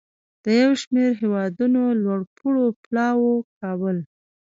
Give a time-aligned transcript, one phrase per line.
[0.43, 3.97] د یو شمیر هیوادونو لوړپوړو پلاوو کابل